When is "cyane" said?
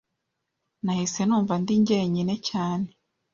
2.49-2.87